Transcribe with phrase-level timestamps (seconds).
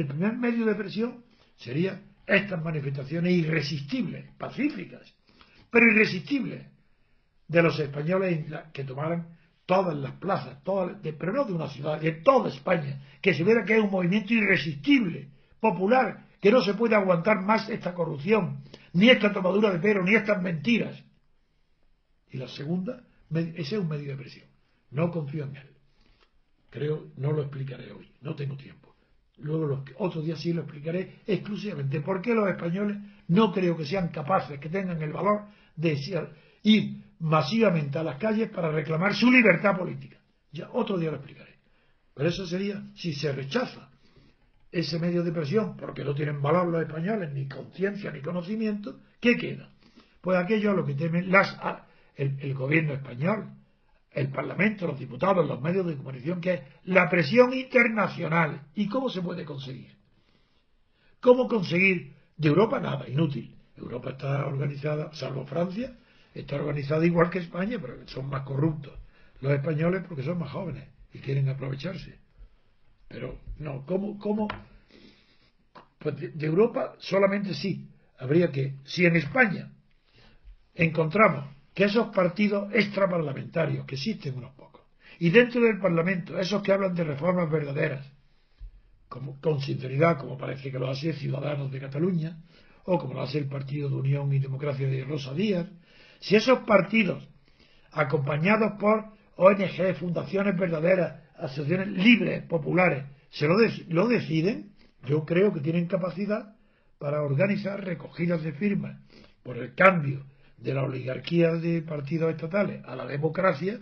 [0.00, 1.24] el primer medio de presión
[1.56, 5.12] sería estas manifestaciones irresistibles, pacíficas,
[5.70, 6.66] pero irresistibles,
[7.46, 9.36] de los españoles que tomaran
[9.66, 13.44] todas las plazas, todas, de, pero no de una ciudad, de toda España, que se
[13.44, 15.28] viera que es un movimiento irresistible,
[15.58, 18.62] popular, que no se puede aguantar más esta corrupción,
[18.92, 21.02] ni esta tomadura de pelo, ni estas mentiras.
[22.30, 24.48] Y la segunda, ese es un medio de presión.
[24.92, 25.70] No confío en él.
[26.70, 28.89] Creo, no lo explicaré hoy, no tengo tiempo.
[29.40, 33.84] Luego los otros días sí lo explicaré exclusivamente por qué los españoles no creo que
[33.84, 35.98] sean capaces, que tengan el valor de
[36.62, 40.18] ir masivamente a las calles para reclamar su libertad política.
[40.52, 41.54] Ya otro día lo explicaré.
[42.14, 43.88] Pero eso sería si se rechaza
[44.72, 49.36] ese medio de presión, porque no tienen valor los españoles, ni conciencia, ni conocimiento, ¿qué
[49.36, 49.70] queda?
[50.20, 51.56] Pues aquello a lo que temen las,
[52.14, 53.48] el, gobierno español,
[54.12, 58.62] el Parlamento, los diputados, los medios de comunicación, que es la presión internacional.
[58.74, 59.96] ¿Y cómo se puede conseguir?
[61.20, 62.14] ¿Cómo conseguir?
[62.36, 63.54] De Europa nada, inútil.
[63.76, 65.96] Europa está organizada, salvo Francia,
[66.34, 69.00] está organizada igual que España, pero son más corruptos
[69.40, 72.18] los españoles porque son más jóvenes y quieren aprovecharse.
[73.08, 74.18] Pero no, ¿cómo?
[74.18, 74.48] cómo?
[75.98, 77.88] Pues de, Europa solamente sí.
[78.18, 79.72] Habría que, si en España
[80.74, 84.82] encontramos que esos partidos extraparlamentarios, que existen unos pocos,
[85.18, 88.10] y dentro del Parlamento, esos que hablan de reformas verdaderas,
[89.08, 92.38] como, con sinceridad, como parece que lo hace Ciudadanos de Cataluña,
[92.84, 95.66] o como lo hace el Partido de Unión y Democracia de Rosa Díaz,
[96.20, 97.28] si esos partidos,
[97.92, 103.56] acompañados por ONG, fundaciones verdaderas, asociaciones libres, populares, se lo,
[103.88, 104.72] lo deciden,
[105.06, 106.54] yo creo que tienen capacidad
[106.98, 108.98] para organizar recogidas de firmas
[109.42, 110.26] por el cambio
[110.60, 113.80] de la oligarquía de partidos estatales a la democracia,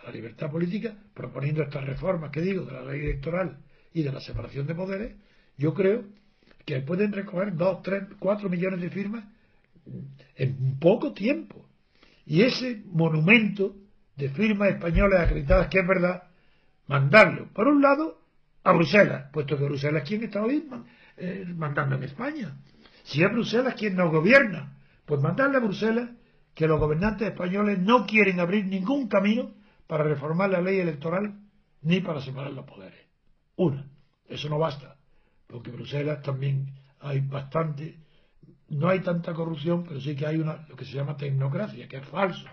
[0.00, 3.58] a la libertad política, proponiendo estas reformas que digo de la ley electoral
[3.92, 5.16] y de la separación de poderes,
[5.56, 6.04] yo creo
[6.64, 9.24] que pueden recoger dos, tres, cuatro millones de firmas
[10.36, 11.68] en poco tiempo.
[12.26, 13.76] Y ese monumento
[14.16, 16.24] de firmas españolas acreditadas que es verdad,
[16.86, 18.20] mandarlo, por un lado,
[18.62, 20.66] a Bruselas, puesto que Bruselas es quien está hoy
[21.18, 22.56] eh, mandando en España.
[23.02, 24.72] Si es Bruselas quien nos gobierna,
[25.06, 26.10] pues mandarle a Bruselas
[26.54, 29.52] que los gobernantes españoles no quieren abrir ningún camino
[29.86, 31.34] para reformar la ley electoral
[31.82, 33.00] ni para separar los poderes.
[33.56, 33.86] Una,
[34.26, 34.96] eso no basta,
[35.46, 37.98] porque Bruselas también hay bastante,
[38.68, 41.98] no hay tanta corrupción, pero sí que hay una, lo que se llama tecnocracia, que
[41.98, 42.46] es falso.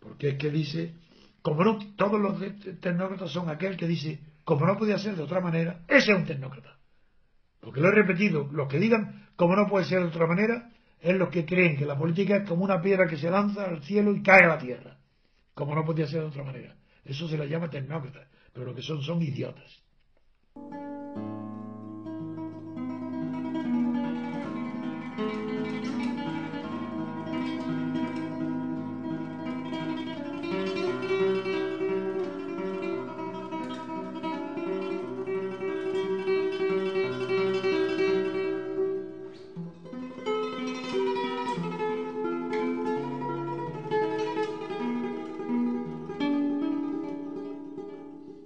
[0.00, 0.94] Porque es que dice,
[1.40, 2.38] como no, todos los
[2.80, 6.26] tecnócratas son aquel que dice, como no podía ser de otra manera, ese es un
[6.26, 6.76] tecnócrata.
[7.60, 10.70] Porque lo he repetido, los que digan, como no puede ser de otra manera,
[11.04, 13.82] es los que creen que la política es como una piedra que se lanza al
[13.82, 14.96] cielo y cae a la tierra.
[15.52, 16.74] Como no podía ser de otra manera.
[17.04, 19.82] Eso se le llama tecnócrata, pero lo que son son idiotas.